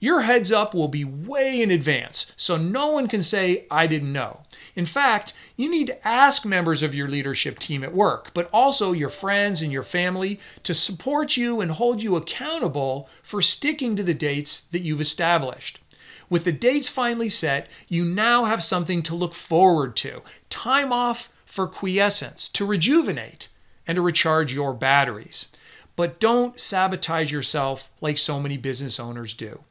Your 0.00 0.22
heads 0.22 0.52
up 0.52 0.74
will 0.74 0.88
be 0.88 1.02
way 1.02 1.62
in 1.62 1.70
advance, 1.70 2.30
so 2.36 2.58
no 2.58 2.92
one 2.92 3.08
can 3.08 3.22
say, 3.22 3.64
I 3.70 3.86
didn't 3.86 4.12
know. 4.12 4.42
In 4.76 4.84
fact, 4.84 5.32
you 5.56 5.70
need 5.70 5.86
to 5.86 6.06
ask 6.06 6.44
members 6.44 6.82
of 6.82 6.94
your 6.94 7.08
leadership 7.08 7.58
team 7.58 7.82
at 7.82 7.94
work, 7.94 8.32
but 8.34 8.50
also 8.52 8.92
your 8.92 9.08
friends 9.08 9.62
and 9.62 9.72
your 9.72 9.82
family 9.82 10.38
to 10.62 10.74
support 10.74 11.38
you 11.38 11.62
and 11.62 11.72
hold 11.72 12.02
you 12.02 12.14
accountable 12.14 13.08
for 13.22 13.40
sticking 13.40 13.96
to 13.96 14.02
the 14.02 14.12
dates 14.12 14.60
that 14.60 14.82
you've 14.82 15.00
established. 15.00 15.80
With 16.28 16.44
the 16.44 16.52
dates 16.52 16.90
finally 16.90 17.30
set, 17.30 17.66
you 17.88 18.04
now 18.04 18.44
have 18.44 18.62
something 18.62 19.02
to 19.04 19.14
look 19.14 19.34
forward 19.34 19.96
to 19.96 20.20
time 20.50 20.92
off 20.92 21.32
for 21.46 21.66
quiescence, 21.66 22.50
to 22.50 22.66
rejuvenate 22.66 23.48
and 23.88 23.96
to 23.96 24.02
recharge 24.02 24.52
your 24.52 24.72
batteries. 24.72 25.48
But 25.96 26.20
don't 26.20 26.60
sabotage 26.60 27.32
yourself 27.32 27.90
like 28.00 28.18
so 28.18 28.38
many 28.38 28.56
business 28.56 29.00
owners 29.00 29.34
do. 29.34 29.64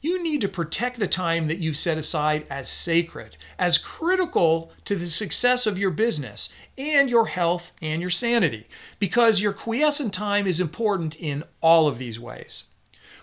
You 0.00 0.22
need 0.22 0.42
to 0.42 0.48
protect 0.48 1.00
the 1.00 1.08
time 1.08 1.48
that 1.48 1.58
you've 1.58 1.76
set 1.76 1.98
aside 1.98 2.46
as 2.48 2.68
sacred, 2.68 3.36
as 3.58 3.78
critical 3.78 4.70
to 4.84 4.94
the 4.94 5.06
success 5.06 5.66
of 5.66 5.78
your 5.78 5.90
business 5.90 6.52
and 6.78 7.10
your 7.10 7.26
health 7.26 7.72
and 7.82 8.00
your 8.00 8.10
sanity, 8.10 8.68
because 9.00 9.40
your 9.40 9.52
quiescent 9.52 10.12
time 10.12 10.46
is 10.46 10.60
important 10.60 11.18
in 11.18 11.42
all 11.60 11.88
of 11.88 11.98
these 11.98 12.20
ways. 12.20 12.66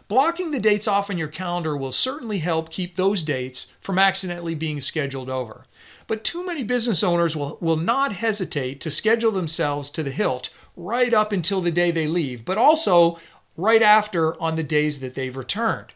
Blocking 0.10 0.52
the 0.52 0.60
dates 0.60 0.88
off 0.88 1.10
on 1.10 1.18
your 1.18 1.30
calendar 1.30 1.78
will 1.78 1.94
certainly 1.94 2.40
help 2.40 2.70
keep 2.70 2.96
those 2.96 3.24
dates 3.24 3.72
from 3.80 3.98
accidentally 3.98 4.56
being 4.56 4.82
scheduled 4.82 5.30
over. 5.30 5.66
But 6.08 6.24
too 6.24 6.46
many 6.46 6.64
business 6.64 7.04
owners 7.04 7.36
will, 7.36 7.58
will 7.62 7.78
not 7.78 8.14
hesitate 8.14 8.82
to 8.82 8.92
schedule 8.92 9.32
themselves 9.32 9.90
to 9.92 10.04
the 10.04 10.12
hilt 10.12 10.54
right 10.76 11.14
up 11.14 11.32
until 11.32 11.62
the 11.62 11.72
day 11.72 11.92
they 11.92 12.08
leave, 12.08 12.46
but 12.46 12.58
also 12.58 13.20
right 13.56 13.82
after 13.82 14.42
on 14.42 14.56
the 14.56 14.64
days 14.64 15.00
that 15.00 15.16
they've 15.16 15.36
returned. 15.36 15.94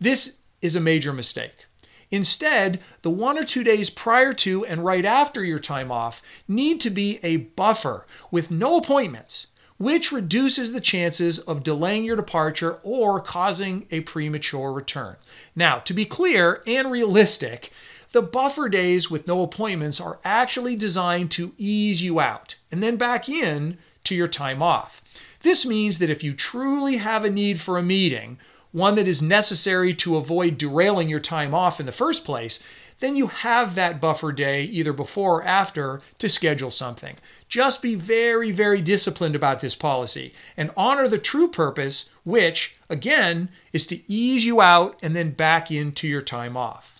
This 0.00 0.38
is 0.60 0.76
a 0.76 0.80
major 0.80 1.12
mistake. 1.12 1.66
Instead, 2.10 2.80
the 3.02 3.10
one 3.10 3.38
or 3.38 3.44
two 3.44 3.64
days 3.64 3.90
prior 3.90 4.32
to 4.32 4.64
and 4.66 4.84
right 4.84 5.04
after 5.04 5.42
your 5.44 5.58
time 5.58 5.90
off 5.90 6.22
need 6.46 6.80
to 6.80 6.90
be 6.90 7.18
a 7.22 7.36
buffer 7.36 8.06
with 8.30 8.50
no 8.50 8.76
appointments, 8.76 9.48
which 9.76 10.12
reduces 10.12 10.72
the 10.72 10.80
chances 10.80 11.38
of 11.40 11.62
delaying 11.62 12.04
your 12.04 12.16
departure 12.16 12.78
or 12.82 13.20
causing 13.20 13.86
a 13.90 14.00
premature 14.00 14.72
return. 14.72 15.16
Now, 15.54 15.80
to 15.80 15.92
be 15.92 16.04
clear 16.04 16.62
and 16.66 16.90
realistic, 16.90 17.72
The 18.16 18.22
buffer 18.22 18.70
days 18.70 19.10
with 19.10 19.26
no 19.26 19.42
appointments 19.42 20.00
are 20.00 20.20
actually 20.24 20.74
designed 20.74 21.30
to 21.32 21.52
ease 21.58 22.02
you 22.02 22.18
out 22.18 22.56
and 22.72 22.82
then 22.82 22.96
back 22.96 23.28
in 23.28 23.76
to 24.04 24.14
your 24.14 24.26
time 24.26 24.62
off. 24.62 25.02
This 25.42 25.66
means 25.66 25.98
that 25.98 26.08
if 26.08 26.24
you 26.24 26.32
truly 26.32 26.96
have 26.96 27.26
a 27.26 27.30
need 27.30 27.60
for 27.60 27.76
a 27.76 27.82
meeting, 27.82 28.38
one 28.72 28.94
that 28.94 29.06
is 29.06 29.20
necessary 29.20 29.92
to 29.96 30.16
avoid 30.16 30.56
derailing 30.56 31.10
your 31.10 31.20
time 31.20 31.52
off 31.52 31.78
in 31.78 31.84
the 31.84 31.92
first 31.92 32.24
place, 32.24 32.62
then 33.00 33.16
you 33.16 33.26
have 33.26 33.74
that 33.74 34.00
buffer 34.00 34.32
day 34.32 34.62
either 34.62 34.94
before 34.94 35.42
or 35.42 35.44
after 35.44 36.00
to 36.16 36.26
schedule 36.26 36.70
something. 36.70 37.16
Just 37.50 37.82
be 37.82 37.96
very, 37.96 38.50
very 38.50 38.80
disciplined 38.80 39.34
about 39.34 39.60
this 39.60 39.74
policy 39.74 40.32
and 40.56 40.70
honor 40.74 41.06
the 41.06 41.18
true 41.18 41.48
purpose, 41.48 42.08
which, 42.24 42.76
again, 42.88 43.50
is 43.74 43.86
to 43.88 44.00
ease 44.10 44.46
you 44.46 44.62
out 44.62 44.98
and 45.02 45.14
then 45.14 45.32
back 45.32 45.70
into 45.70 46.08
your 46.08 46.22
time 46.22 46.56
off. 46.56 46.95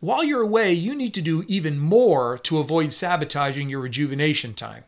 While 0.00 0.22
you're 0.22 0.42
away, 0.42 0.72
you 0.72 0.94
need 0.94 1.12
to 1.14 1.20
do 1.20 1.44
even 1.48 1.78
more 1.78 2.38
to 2.44 2.58
avoid 2.58 2.92
sabotaging 2.92 3.68
your 3.68 3.80
rejuvenation 3.80 4.54
time. 4.54 4.84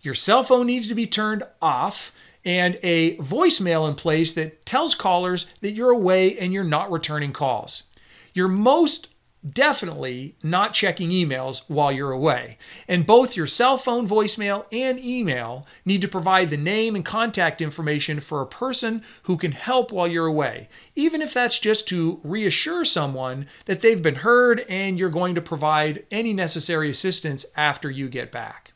Your 0.00 0.14
cell 0.14 0.42
phone 0.42 0.66
needs 0.66 0.88
to 0.88 0.94
be 0.94 1.06
turned 1.06 1.42
off 1.60 2.12
and 2.46 2.78
a 2.82 3.16
voicemail 3.18 3.86
in 3.86 3.94
place 3.94 4.32
that 4.34 4.64
tells 4.64 4.94
callers 4.94 5.50
that 5.60 5.72
you're 5.72 5.90
away 5.90 6.38
and 6.38 6.52
you're 6.52 6.64
not 6.64 6.90
returning 6.90 7.32
calls. 7.32 7.84
You're 8.32 8.48
most 8.48 9.08
definitely 9.46 10.34
not 10.42 10.74
checking 10.74 11.10
emails 11.10 11.64
while 11.68 11.92
you're 11.92 12.12
away. 12.12 12.56
And 12.88 13.06
both 13.06 13.36
your 13.36 13.46
cell 13.46 13.76
phone 13.76 14.08
voicemail 14.08 14.66
and 14.72 14.98
email 14.98 15.66
need 15.84 16.00
to 16.02 16.08
provide 16.08 16.50
the 16.50 16.56
name 16.56 16.96
and 16.96 17.04
contact 17.04 17.60
information 17.60 18.20
for 18.20 18.40
a 18.40 18.46
person 18.46 19.02
who 19.24 19.36
can 19.36 19.52
help 19.52 19.92
while 19.92 20.08
you're 20.08 20.26
away, 20.26 20.68
even 20.94 21.20
if 21.20 21.34
that's 21.34 21.58
just 21.58 21.86
to 21.88 22.20
reassure 22.24 22.84
someone 22.84 23.46
that 23.66 23.80
they've 23.80 24.02
been 24.02 24.16
heard 24.16 24.64
and 24.68 24.98
you're 24.98 25.10
going 25.10 25.34
to 25.34 25.42
provide 25.42 26.04
any 26.10 26.32
necessary 26.32 26.88
assistance 26.88 27.44
after 27.56 27.90
you 27.90 28.08
get 28.08 28.32
back. 28.32 28.72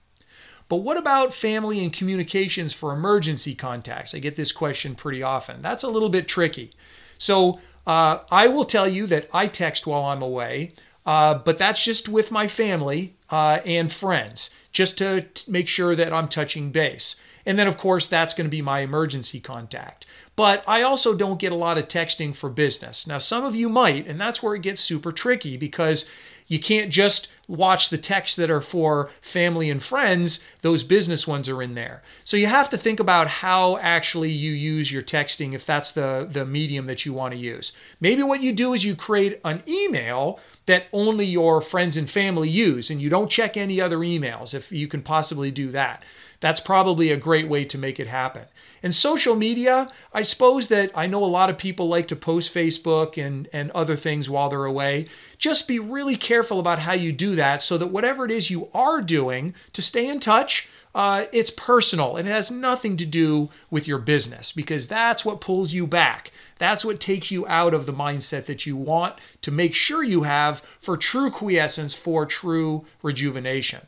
But 0.69 0.77
what 0.77 0.99
about 0.99 1.33
family 1.33 1.83
and 1.83 1.91
communications 1.91 2.75
for 2.75 2.93
emergency 2.93 3.55
contacts? 3.55 4.15
I 4.15 4.19
get 4.19 4.37
this 4.37 4.53
question 4.53 4.95
pretty 4.95 5.23
often. 5.23 5.63
That's 5.63 5.83
a 5.83 5.89
little 5.89 6.11
bit 6.11 6.29
tricky. 6.29 6.73
So 7.17 7.59
uh, 7.88 8.21
I 8.30 8.49
will 8.49 8.66
tell 8.66 8.87
you 8.87 9.07
that 9.07 9.28
I 9.33 9.47
text 9.47 9.87
while 9.87 10.04
I'm 10.04 10.21
away, 10.21 10.73
uh, 11.07 11.38
but 11.38 11.59
that's 11.59 11.83
just 11.83 12.07
with 12.07 12.30
my 12.30 12.47
family 12.47 13.16
uh, 13.30 13.61
and 13.64 13.90
friends, 13.90 14.54
just 14.73 14.99
to 14.99 15.23
t- 15.23 15.50
make 15.50 15.68
sure 15.68 15.97
that 15.97 16.12
I'm 16.12 16.28
touching 16.28 16.71
base. 16.71 17.18
And 17.47 17.59
then, 17.59 17.66
of 17.66 17.78
course, 17.78 18.07
that's 18.07 18.35
going 18.35 18.45
to 18.45 18.50
be 18.50 18.61
my 18.61 18.80
emergency 18.80 19.40
contact. 19.40 20.04
But 20.37 20.62
I 20.68 20.83
also 20.83 21.16
don't 21.16 21.40
get 21.40 21.50
a 21.50 21.57
lot 21.57 21.78
of 21.78 21.88
texting 21.88 22.37
for 22.37 22.50
business. 22.50 23.07
Now, 23.07 23.16
some 23.16 23.42
of 23.42 23.57
you 23.57 23.71
might, 23.71 24.07
and 24.07 24.21
that's 24.21 24.42
where 24.42 24.54
it 24.54 24.62
gets 24.62 24.83
super 24.83 25.11
tricky 25.11 25.57
because 25.57 26.09
you 26.49 26.59
can't 26.59 26.90
just 26.90 27.31
watch 27.47 27.88
the 27.88 27.99
texts 27.99 28.37
that 28.37 28.50
are 28.50 28.61
for 28.61 29.11
family 29.21 29.71
and 29.71 29.83
friends, 29.83 30.45
those 30.61 30.83
business 30.83 31.26
ones 31.26 31.49
are 31.49 31.62
in 31.62 31.75
there. 31.75 32.02
So 32.25 32.37
you 32.37 32.47
have 32.47 32.69
to 32.71 32.76
think 32.76 33.00
about 33.00 33.28
how 33.28 33.78
actually 33.78 34.31
you 34.31 34.52
use 34.52 34.93
your 34.93 35.02
texting 35.02 35.55
if 35.55 35.64
that's 35.64 35.93
the, 35.93 36.28
the 36.31 36.45
medium 36.45 36.87
that 36.87 37.07
you 37.07 37.14
want 37.14 37.33
to 37.33 37.38
use. 37.38 37.73
Maybe 38.00 38.23
what 38.23 38.43
you 38.43 38.52
do 38.52 38.75
is 38.75 38.85
you 38.85 38.95
create 38.95 39.40
an 39.45 39.62
email 39.67 40.40
that 40.67 40.87
only 40.93 41.25
your 41.25 41.62
friends 41.62 41.97
and 41.97 42.09
family 42.11 42.50
use 42.50 42.90
and 42.90 43.00
you 43.00 43.09
don't 43.09 43.31
check 43.31 43.57
any 43.57 43.81
other 43.81 43.99
emails 43.99 44.52
if 44.52 44.71
you 44.71 44.88
can 44.88 45.00
possibly 45.00 45.50
do 45.50 45.71
that. 45.71 46.02
That's 46.40 46.61
probably 46.61 47.11
a 47.11 47.16
great 47.16 47.49
way 47.49 47.64
to 47.64 47.78
make 47.78 47.99
it 47.99 48.07
happen. 48.07 48.45
And 48.80 48.95
social 48.95 49.35
media, 49.35 49.90
I 50.12 50.23
suppose 50.23 50.68
that 50.68 50.92
I 50.95 51.07
know 51.07 51.25
a 51.25 51.26
lot 51.26 51.50
of 51.50 51.59
people 51.59 51.88
like 51.88 52.07
to 52.09 52.16
post 52.16 52.54
Facebook 52.54 53.18
and, 53.18 53.49
and 53.52 53.73
other 53.73 53.97
things 53.97 54.30
while 54.30 54.49
they're 54.49 54.64
away. 54.64 55.09
Just 55.37 55.66
be 55.66 55.80
really 55.80 56.14
careful 56.16 56.61
about 56.61 56.80
how 56.80 56.92
you 56.92 57.11
do 57.11 57.35
that 57.35 57.61
so 57.61 57.76
that 57.78 57.88
whatever 57.88 58.25
it 58.25 58.30
is 58.30 58.50
you 58.50 58.68
are 58.73 59.00
doing 59.00 59.52
to 59.73 59.83
stay 59.83 60.09
in 60.09 60.21
touch, 60.21 60.68
uh, 60.95 61.26
it's 61.33 61.50
personal 61.50 62.16
and 62.16 62.28
it 62.28 62.30
has 62.30 62.50
nothing 62.50 62.97
to 62.97 63.07
do 63.07 63.50
with 63.68 63.88
your 63.88 63.99
business 63.99 64.52
because 64.52 64.87
that's 64.87 65.25
what 65.25 65.40
pulls 65.40 65.73
you 65.73 65.87
back. 65.87 66.30
That's 66.59 66.85
what 66.85 67.00
takes 67.00 67.33
you 67.33 67.47
out 67.49 67.75
of 67.75 67.85
the 67.87 67.92
mindset 67.92 68.47
that 68.47 68.64
you 68.64 68.76
want 68.76 69.16
to 69.42 69.50
make 69.50 69.75
sure 69.75 70.04
you 70.04 70.23
have 70.23 70.62
for 70.80 70.97
true 70.97 71.30
quiescence, 71.30 71.95
for 71.95 72.26
true 72.26 72.85
rejuvenation. 73.02 73.87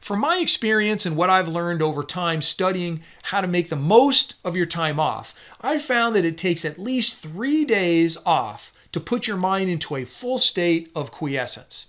From 0.00 0.20
my 0.20 0.38
experience 0.38 1.04
and 1.04 1.16
what 1.16 1.30
I've 1.30 1.48
learned 1.48 1.82
over 1.82 2.02
time 2.02 2.40
studying 2.40 3.02
how 3.24 3.40
to 3.40 3.46
make 3.46 3.68
the 3.68 3.76
most 3.76 4.34
of 4.44 4.56
your 4.56 4.66
time 4.66 4.98
off, 4.98 5.34
I've 5.60 5.82
found 5.82 6.14
that 6.16 6.24
it 6.24 6.38
takes 6.38 6.64
at 6.64 6.78
least 6.78 7.16
three 7.16 7.64
days 7.64 8.16
off 8.24 8.72
to 8.92 9.00
put 9.00 9.26
your 9.26 9.36
mind 9.36 9.70
into 9.70 9.96
a 9.96 10.04
full 10.04 10.38
state 10.38 10.90
of 10.94 11.10
quiescence. 11.10 11.88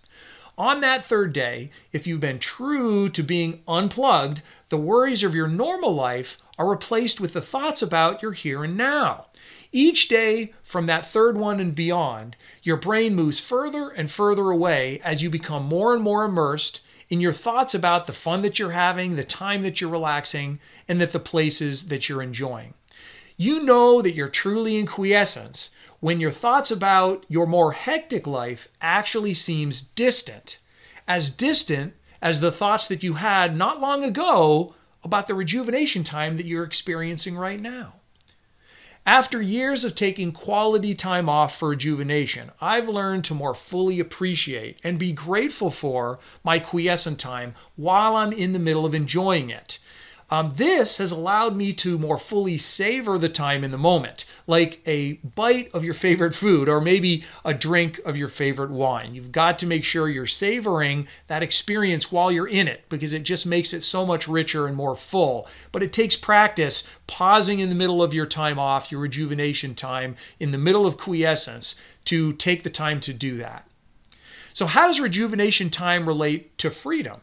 On 0.57 0.81
that 0.81 1.05
third 1.05 1.31
day, 1.31 1.71
if 1.93 2.05
you've 2.05 2.19
been 2.19 2.39
true 2.39 3.07
to 3.07 3.23
being 3.23 3.61
unplugged, 3.65 4.41
the 4.67 4.77
worries 4.77 5.23
of 5.23 5.33
your 5.33 5.47
normal 5.47 5.93
life 5.93 6.37
are 6.57 6.69
replaced 6.69 7.21
with 7.21 7.31
the 7.31 7.41
thoughts 7.41 7.81
about 7.81 8.21
your 8.21 8.33
here 8.33 8.65
and 8.65 8.75
now. 8.75 9.27
Each 9.71 10.09
day 10.09 10.53
from 10.61 10.85
that 10.87 11.05
third 11.05 11.37
one 11.37 11.61
and 11.61 11.73
beyond, 11.73 12.35
your 12.61 12.75
brain 12.75 13.15
moves 13.15 13.39
further 13.39 13.89
and 13.89 14.11
further 14.11 14.49
away 14.49 14.99
as 15.03 15.23
you 15.23 15.29
become 15.29 15.63
more 15.63 15.93
and 15.93 16.03
more 16.03 16.25
immersed 16.25 16.81
in 17.09 17.21
your 17.21 17.33
thoughts 17.33 17.73
about 17.73 18.07
the 18.07 18.13
fun 18.13 18.41
that 18.43 18.59
you're 18.59 18.71
having, 18.71 19.15
the 19.15 19.23
time 19.23 19.61
that 19.63 19.81
you're 19.81 19.89
relaxing, 19.89 20.59
and 20.87 21.01
that 21.01 21.11
the 21.11 21.19
places 21.19 21.87
that 21.87 22.07
you're 22.07 22.21
enjoying. 22.21 22.73
You 23.37 23.63
know 23.63 24.01
that 24.01 24.13
you're 24.13 24.29
truly 24.29 24.77
in 24.77 24.85
quiescence 24.85 25.71
when 25.99 26.19
your 26.19 26.31
thoughts 26.31 26.71
about 26.71 27.25
your 27.27 27.45
more 27.45 27.73
hectic 27.73 28.27
life 28.27 28.67
actually 28.81 29.33
seems 29.33 29.81
distant, 29.81 30.59
as 31.07 31.29
distant 31.29 31.93
as 32.21 32.41
the 32.41 32.51
thoughts 32.51 32.87
that 32.87 33.03
you 33.03 33.15
had 33.15 33.55
not 33.55 33.79
long 33.79 34.03
ago 34.03 34.75
about 35.03 35.27
the 35.27 35.33
rejuvenation 35.33 36.03
time 36.03 36.37
that 36.37 36.45
you're 36.45 36.63
experiencing 36.63 37.37
right 37.37 37.59
now. 37.59 37.98
After 39.09 39.41
years 39.41 39.83
of 39.83 39.95
taking 39.95 40.31
quality 40.31 40.93
time 40.93 41.27
off 41.27 41.57
for 41.57 41.69
rejuvenation, 41.69 42.51
I've 42.61 42.87
learned 42.87 43.25
to 43.25 43.33
more 43.33 43.55
fully 43.55 43.99
appreciate 43.99 44.77
and 44.83 44.99
be 44.99 45.13
grateful 45.13 45.71
for 45.71 46.19
my 46.43 46.59
quiescent 46.59 47.19
time 47.19 47.55
while 47.75 48.15
I'm 48.15 48.31
in 48.31 48.53
the 48.53 48.59
middle 48.59 48.85
of 48.85 48.93
enjoying 48.93 49.49
it. 49.49 49.79
Um, 50.31 50.53
this 50.53 50.97
has 50.97 51.11
allowed 51.11 51.55
me 51.55 51.73
to 51.73 51.97
more 51.97 52.19
fully 52.19 52.57
savor 52.59 53.17
the 53.17 53.29
time 53.29 53.63
in 53.63 53.71
the 53.71 53.77
moment, 53.79 54.25
like 54.45 54.79
a 54.85 55.13
bite 55.13 55.71
of 55.73 55.83
your 55.83 55.95
favorite 55.95 56.35
food 56.35 56.69
or 56.69 56.79
maybe 56.79 57.23
a 57.43 57.53
drink 57.53 57.99
of 58.05 58.15
your 58.15 58.27
favorite 58.27 58.69
wine. 58.69 59.15
You've 59.15 59.31
got 59.31 59.57
to 59.59 59.67
make 59.67 59.83
sure 59.83 60.07
you're 60.07 60.27
savoring 60.27 61.07
that 61.27 61.41
experience 61.41 62.11
while 62.11 62.31
you're 62.31 62.47
in 62.47 62.67
it 62.67 62.87
because 62.89 63.11
it 63.11 63.23
just 63.23 63.47
makes 63.47 63.73
it 63.73 63.83
so 63.83 64.05
much 64.05 64.27
richer 64.27 64.67
and 64.67 64.75
more 64.75 64.95
full. 64.95 65.47
But 65.71 65.81
it 65.81 65.91
takes 65.91 66.15
practice 66.15 66.87
pausing 67.07 67.59
in 67.59 67.69
the 67.69 67.75
middle 67.75 68.03
of 68.03 68.13
your 68.13 68.27
time 68.27 68.59
off, 68.59 68.91
your 68.91 69.01
rejuvenation 69.01 69.73
time, 69.73 70.15
in 70.39 70.51
the 70.51 70.57
middle 70.59 70.85
of 70.85 70.97
quiescence 70.97 71.81
to 72.05 72.33
take 72.33 72.61
the 72.61 72.69
time 72.69 72.99
to 73.01 73.13
do 73.13 73.37
that. 73.37 73.67
So, 74.53 74.67
how 74.67 74.87
does 74.87 74.99
rejuvenation 74.99 75.69
time 75.69 76.07
relate 76.07 76.57
to 76.59 76.69
freedom? 76.69 77.21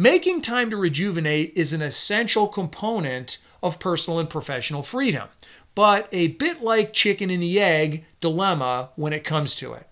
Making 0.00 0.40
time 0.40 0.70
to 0.70 0.78
rejuvenate 0.78 1.52
is 1.54 1.74
an 1.74 1.82
essential 1.82 2.48
component 2.48 3.36
of 3.62 3.78
personal 3.78 4.18
and 4.18 4.30
professional 4.30 4.82
freedom, 4.82 5.28
but 5.74 6.08
a 6.10 6.28
bit 6.28 6.62
like 6.62 6.94
chicken 6.94 7.28
and 7.28 7.42
the 7.42 7.60
egg 7.60 8.06
dilemma 8.18 8.92
when 8.96 9.12
it 9.12 9.24
comes 9.24 9.54
to 9.56 9.74
it. 9.74 9.86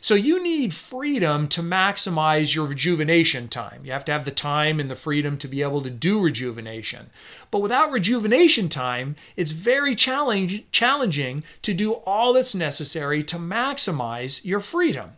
So 0.00 0.14
you 0.14 0.40
need 0.40 0.72
freedom 0.72 1.48
to 1.48 1.62
maximize 1.62 2.54
your 2.54 2.64
rejuvenation 2.64 3.48
time. 3.48 3.84
You 3.84 3.90
have 3.90 4.04
to 4.04 4.12
have 4.12 4.24
the 4.24 4.30
time 4.30 4.78
and 4.78 4.88
the 4.88 4.94
freedom 4.94 5.36
to 5.38 5.48
be 5.48 5.62
able 5.62 5.82
to 5.82 5.90
do 5.90 6.20
rejuvenation. 6.20 7.10
But 7.50 7.58
without 7.58 7.90
rejuvenation 7.90 8.68
time, 8.68 9.16
it's 9.34 9.50
very 9.50 9.96
challenge, 9.96 10.62
challenging 10.70 11.42
to 11.62 11.74
do 11.74 11.94
all 12.06 12.34
that's 12.34 12.54
necessary 12.54 13.24
to 13.24 13.36
maximize 13.36 14.44
your 14.44 14.60
freedom. 14.60 15.14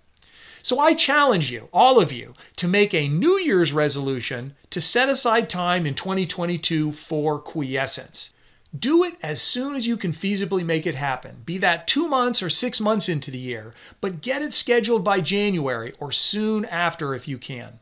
So 0.63 0.79
I 0.79 0.95
challenge 0.95 1.51
you, 1.51 1.69
all 1.73 2.01
of 2.01 2.13
you, 2.13 2.35
to 2.57 2.69
make 2.69 2.95
a 2.95 3.09
New 3.09 3.39
Year's 3.39 3.73
resolution 3.73 4.55
to 4.71 4.81
set 4.81 5.09
aside 5.09 5.51
time 5.51 5.87
in 5.87 5.95
2022 5.95 6.93
for 6.93 7.39
quiescence. 7.41 8.33
Do 8.77 9.05
it 9.05 9.17
as 9.23 9.43
soon 9.43 9.75
as 9.75 9.87
you 9.87 9.97
can 9.97 10.13
feasibly 10.13 10.65
make 10.65 10.87
it 10.87 10.95
happen, 10.95 11.43
be 11.45 11.59
that 11.59 11.87
two 11.87 12.09
months 12.09 12.43
or 12.43 12.49
six 12.49 12.81
months 12.81 13.09
into 13.09 13.31
the 13.31 13.39
year, 13.39 13.75
but 14.01 14.23
get 14.23 14.41
it 14.41 14.55
scheduled 14.55 15.05
by 15.05 15.21
January 15.21 15.93
or 15.99 16.11
soon 16.11 16.65
after 16.65 17.15
if 17.15 17.29
you 17.29 17.37
can. 17.37 17.81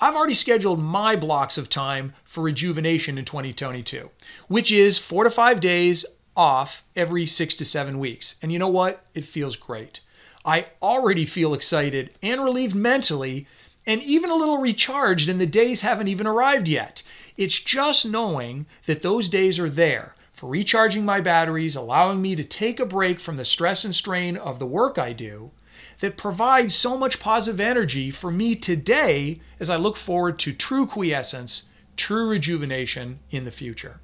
I've 0.00 0.14
already 0.14 0.34
scheduled 0.34 0.80
my 0.80 1.16
blocks 1.16 1.58
of 1.58 1.68
time 1.68 2.14
for 2.24 2.42
rejuvenation 2.42 3.18
in 3.18 3.24
2022, 3.24 4.10
which 4.48 4.72
is 4.72 4.96
four 4.96 5.24
to 5.24 5.30
five 5.30 5.60
days 5.60 6.06
off 6.34 6.82
every 6.96 7.26
six 7.26 7.54
to 7.56 7.64
seven 7.64 7.98
weeks. 7.98 8.36
And 8.40 8.50
you 8.50 8.58
know 8.58 8.68
what? 8.68 9.04
It 9.14 9.24
feels 9.24 9.56
great. 9.56 10.00
I 10.44 10.66
already 10.80 11.24
feel 11.24 11.54
excited 11.54 12.10
and 12.22 12.42
relieved 12.42 12.74
mentally 12.74 13.46
and 13.86 14.02
even 14.02 14.30
a 14.30 14.36
little 14.36 14.58
recharged, 14.58 15.28
and 15.28 15.40
the 15.40 15.46
days 15.46 15.80
haven't 15.80 16.08
even 16.08 16.26
arrived 16.26 16.68
yet. 16.68 17.02
It's 17.36 17.58
just 17.58 18.06
knowing 18.06 18.66
that 18.86 19.02
those 19.02 19.28
days 19.28 19.58
are 19.58 19.70
there 19.70 20.14
for 20.32 20.48
recharging 20.48 21.04
my 21.04 21.20
batteries, 21.20 21.76
allowing 21.76 22.20
me 22.20 22.34
to 22.34 22.44
take 22.44 22.80
a 22.80 22.86
break 22.86 23.20
from 23.20 23.36
the 23.36 23.44
stress 23.44 23.84
and 23.84 23.94
strain 23.94 24.36
of 24.36 24.58
the 24.58 24.66
work 24.66 24.98
I 24.98 25.12
do, 25.12 25.52
that 26.00 26.16
provides 26.16 26.74
so 26.74 26.98
much 26.98 27.20
positive 27.20 27.60
energy 27.60 28.10
for 28.10 28.30
me 28.30 28.56
today 28.56 29.40
as 29.60 29.70
I 29.70 29.76
look 29.76 29.96
forward 29.96 30.38
to 30.40 30.52
true 30.52 30.86
quiescence, 30.86 31.68
true 31.96 32.28
rejuvenation 32.28 33.20
in 33.30 33.44
the 33.44 33.50
future. 33.50 34.00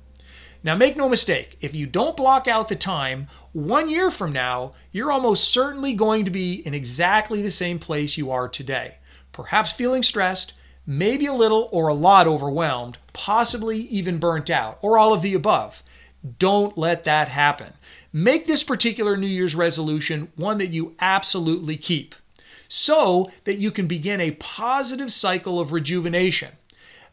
Now, 0.64 0.74
make 0.74 0.96
no 0.96 1.08
mistake, 1.08 1.56
if 1.60 1.74
you 1.74 1.86
don't 1.86 2.16
block 2.16 2.48
out 2.48 2.68
the 2.68 2.76
time, 2.76 3.28
one 3.52 3.88
year 3.88 4.10
from 4.10 4.32
now, 4.32 4.72
you're 4.90 5.12
almost 5.12 5.52
certainly 5.52 5.94
going 5.94 6.24
to 6.24 6.30
be 6.30 6.54
in 6.54 6.74
exactly 6.74 7.42
the 7.42 7.50
same 7.50 7.78
place 7.78 8.16
you 8.16 8.30
are 8.30 8.48
today. 8.48 8.98
Perhaps 9.30 9.72
feeling 9.72 10.02
stressed, 10.02 10.54
maybe 10.84 11.26
a 11.26 11.32
little 11.32 11.68
or 11.70 11.86
a 11.86 11.94
lot 11.94 12.26
overwhelmed, 12.26 12.98
possibly 13.12 13.78
even 13.78 14.18
burnt 14.18 14.50
out, 14.50 14.78
or 14.82 14.98
all 14.98 15.14
of 15.14 15.22
the 15.22 15.34
above. 15.34 15.84
Don't 16.38 16.76
let 16.76 17.04
that 17.04 17.28
happen. 17.28 17.74
Make 18.12 18.46
this 18.46 18.64
particular 18.64 19.16
New 19.16 19.28
Year's 19.28 19.54
resolution 19.54 20.32
one 20.34 20.58
that 20.58 20.72
you 20.72 20.96
absolutely 20.98 21.76
keep 21.76 22.16
so 22.68 23.30
that 23.44 23.58
you 23.58 23.70
can 23.70 23.86
begin 23.86 24.20
a 24.20 24.32
positive 24.32 25.12
cycle 25.12 25.60
of 25.60 25.72
rejuvenation. 25.72 26.50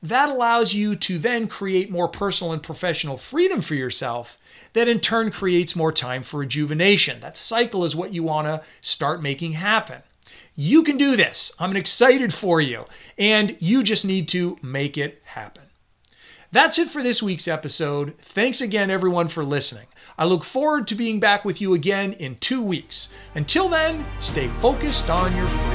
That 0.06 0.30
allows 0.30 0.76
you 0.76 0.96
to 0.98 1.18
then 1.18 1.48
create 1.48 1.90
more 1.90 2.08
personal 2.08 2.54
and 2.54 2.62
professional 2.62 3.18
freedom 3.18 3.60
for 3.60 3.74
yourself, 3.74 4.38
that 4.74 4.88
in 4.88 5.00
turn 5.00 5.32
creates 5.32 5.76
more 5.76 5.92
time 5.92 6.22
for 6.22 6.42
rejuvenation. 6.42 7.22
That 7.22 7.36
cycle 7.36 7.84
is 7.84 7.96
what 7.96 8.14
you 8.14 8.22
want 8.22 8.46
to 8.46 8.62
start 8.82 9.24
making 9.24 9.54
happen. 9.54 10.04
You 10.56 10.84
can 10.84 10.98
do 10.98 11.16
this. 11.16 11.56
I'm 11.60 11.76
excited 11.76 12.36
for 12.36 12.62
you, 12.62 12.86
and 13.18 13.58
you 13.60 13.82
just 13.82 14.06
need 14.06 14.28
to 14.28 14.58
make 14.62 14.96
it 14.96 15.24
happen. 15.26 15.64
That's 16.52 16.78
it 16.78 16.90
for 16.90 17.02
this 17.02 17.24
week's 17.24 17.48
episode. 17.48 18.16
Thanks 18.20 18.62
again, 18.62 18.92
everyone, 18.92 19.28
for 19.28 19.44
listening. 19.44 19.88
I 20.20 20.26
look 20.26 20.44
forward 20.44 20.86
to 20.88 20.96
being 20.96 21.20
back 21.20 21.44
with 21.44 21.60
you 21.60 21.74
again 21.74 22.14
in 22.14 22.36
two 22.36 22.62
weeks. 22.62 23.12
Until 23.34 23.70
then, 23.70 24.06
stay 24.20 24.50
focused 24.62 25.10
on 25.10 25.36
your 25.36 25.48
freedom. 25.48 25.75